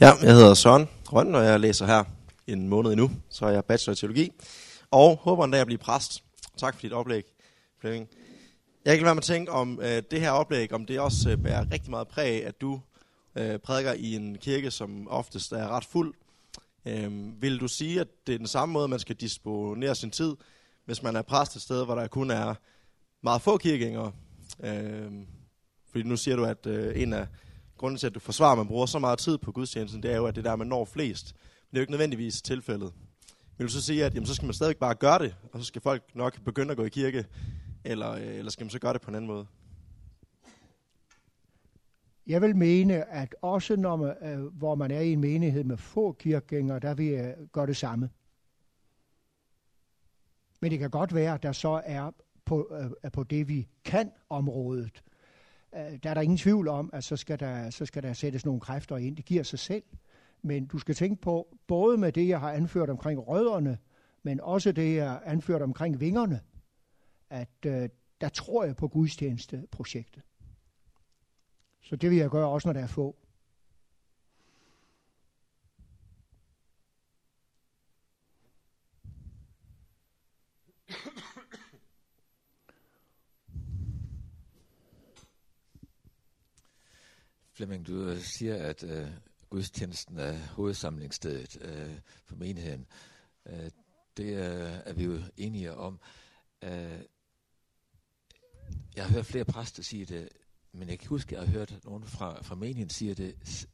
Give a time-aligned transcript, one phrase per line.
[0.00, 2.04] Ja, jeg hedder Søren Grøn, og jeg læser her
[2.46, 3.10] en måned endnu.
[3.30, 4.32] Så er jeg bachelor i teologi,
[4.90, 6.22] og håber en dag at blive præst.
[6.56, 7.24] Tak for dit oplæg,
[7.80, 8.08] Flemming.
[8.84, 11.30] Jeg kan ikke være med at tænke om øh, det her oplæg, om det også
[11.30, 12.80] øh, bærer rigtig meget præg at du
[13.36, 16.14] øh, prædiker i en kirke, som oftest er ret fuld.
[16.86, 20.36] Øh, vil du sige, at det er den samme måde, man skal disponere sin tid,
[20.84, 22.54] hvis man er præst et sted, hvor der kun er
[23.22, 24.12] meget få kirkegængere?
[24.64, 25.12] Øh,
[25.90, 27.26] fordi nu siger du, at øh, en af
[27.76, 30.16] grunden til, at du forsvarer, at man bruger så meget tid på gudstjenesten, det er
[30.16, 31.34] jo, at det der, man når flest.
[31.34, 32.92] Men det er jo ikke nødvendigvis tilfældet.
[33.58, 35.66] Vil du så sige, at jamen, så skal man stadig bare gøre det, og så
[35.66, 37.24] skal folk nok begynde at gå i kirke,
[37.84, 39.46] eller, øh, eller skal man så gøre det på en anden måde?
[42.26, 45.76] Jeg vil mene, at også når man, øh, hvor man er i en menighed med
[45.76, 48.10] få kirkegængere, der vil jeg gøre det samme.
[50.60, 52.10] Men det kan godt være, at der så er
[52.44, 52.68] på,
[53.04, 55.02] øh, på det, vi kan området,
[55.74, 58.44] Øh, der er der ingen tvivl om, at så skal, der, så skal der sættes
[58.44, 59.16] nogle kræfter ind.
[59.16, 59.82] Det giver sig selv.
[60.42, 63.78] Men du skal tænke på, både med det, jeg har anført omkring rødderne,
[64.22, 66.40] men også det, jeg har anført omkring vingerne,
[67.30, 67.88] at øh,
[68.20, 70.22] der tror jeg på gudstjenesteprojektet.
[71.82, 73.16] Så det vil jeg gøre også, når der er få.
[87.56, 89.08] Flemming, du øh, siger, at øh,
[89.50, 92.86] gudstjenesten er hovedsamlingsstedet øh, for menigheden.
[93.46, 93.70] Øh,
[94.16, 96.00] det øh, er vi jo enige om.
[96.64, 97.00] Øh,
[98.96, 100.28] jeg har hørt flere præster sige det,
[100.72, 103.66] men jeg kan huske, at jeg har hørt nogen fra, fra menigheden sige det.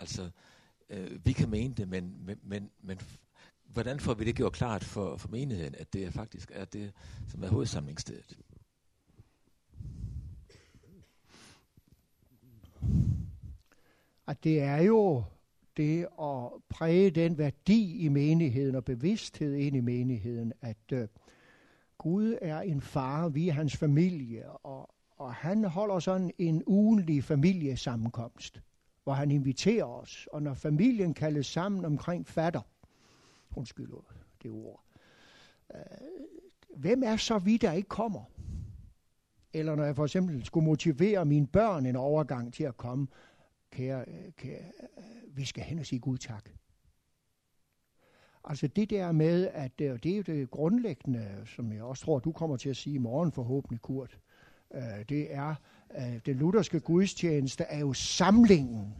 [0.00, 0.30] Altså,
[0.88, 3.00] øh, vi kan mene det, men, men, men, men
[3.64, 6.92] hvordan får vi det gjort klart for, for menigheden, at det faktisk er det,
[7.28, 8.38] som er hovedsamlingsstedet?
[14.32, 15.24] At det er jo
[15.76, 21.08] det at præge den værdi i menigheden og bevidsthed ind i menigheden, at øh,
[21.98, 27.24] Gud er en far, vi er hans familie, og, og han holder sådan en ugenlig
[27.24, 28.62] familiesammenkomst,
[29.04, 32.62] hvor han inviterer os, og når familien kaldes sammen omkring fatter,
[33.56, 33.90] undskyld
[34.42, 34.84] det ord,
[35.74, 35.80] øh,
[36.76, 38.24] hvem er så vi, der ikke kommer?
[39.52, 43.06] Eller når jeg for eksempel skulle motivere mine børn en overgang til at komme,
[43.72, 44.62] kære, øh, kære
[44.98, 46.48] øh, vi skal hen og sige Gud tak.
[48.44, 52.32] Altså det der med, at det er jo det grundlæggende, som jeg også tror, du
[52.32, 54.18] kommer til at sige i morgen forhåbentlig, Kurt,
[54.74, 55.54] øh, det er,
[55.90, 58.94] at den lutherske gudstjeneste er jo samlingen.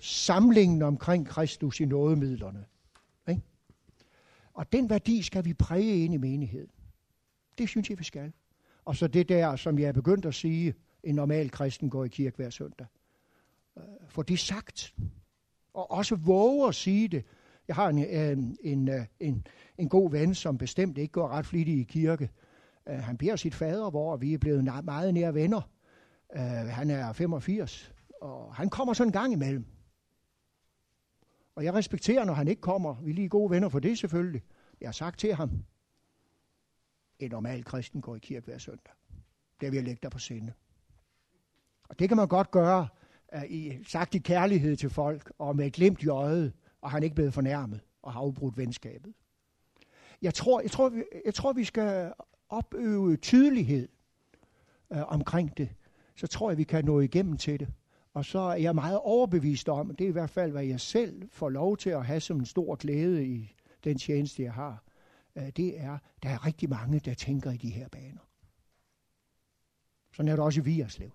[0.00, 2.64] Samlingen omkring Kristus i nådemidlerne.
[3.28, 3.42] Ikke?
[4.52, 6.70] Og den værdi skal vi præge ind i menigheden.
[7.58, 8.32] Det synes jeg, vi skal.
[8.84, 12.08] Og så det der, som jeg er begyndt at sige, en normal kristen går i
[12.08, 12.86] kirke hver søndag.
[13.78, 14.94] Øh, for det sagt.
[15.74, 17.24] Og også våge at sige det.
[17.68, 19.46] Jeg har en, øh, en, en, øh, en,
[19.78, 22.30] en god ven, som bestemt ikke går ret flittigt i kirke.
[22.86, 25.70] Han beder sit fader, hvor vi er blevet meget nære venner.
[26.70, 29.64] Han er 85, og han kommer sådan en gang imellem.
[31.54, 32.94] Og jeg respekterer, når han ikke kommer.
[33.02, 34.42] Vi er lige gode venner for det selvfølgelig.
[34.80, 35.50] Jeg har sagt til ham,
[37.18, 38.92] en normal kristen går i kirke hver søndag.
[39.60, 40.52] Det vil jeg lægge dig på sinde.
[41.88, 42.88] Og det kan man godt gøre,
[43.48, 47.04] i, sagt i kærlighed til folk, og med et glimt i øjet, og han er
[47.04, 49.14] ikke blevet fornærmet, og har afbrudt venskabet.
[50.22, 52.12] Jeg tror, jeg tror, vi, jeg tror, vi skal
[52.48, 53.88] opøve tydelighed
[54.92, 55.68] øh, omkring det.
[56.16, 57.68] Så tror jeg, vi kan nå igennem til det.
[58.14, 61.28] Og så er jeg meget overbevist om, det er i hvert fald, hvad jeg selv
[61.32, 64.84] får lov til at have som en stor glæde i den tjeneste, jeg har,
[65.36, 68.20] øh, det er, der er rigtig mange, der tænker i de her baner.
[70.12, 71.10] Sådan er det også i Vierslev.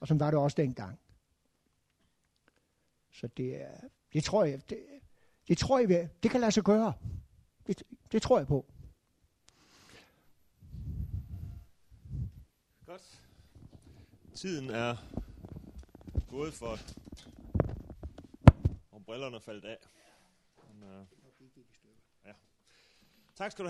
[0.00, 0.98] Og sådan var det også dengang.
[3.18, 3.80] Så det, er,
[4.12, 4.78] det tror jeg, det,
[5.48, 6.92] det tror jeg, det kan lade sig gøre.
[7.66, 8.66] Det, det tror jeg på.
[12.86, 13.22] Godt.
[14.34, 14.96] Tiden er
[16.28, 16.78] gået for,
[18.92, 19.78] om brillerne faldt af.
[20.72, 21.06] Men, uh,
[22.24, 22.32] ja.
[23.36, 23.66] Tak skal du